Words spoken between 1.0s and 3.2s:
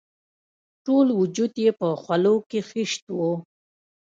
وجود یې په خولو کې خیشت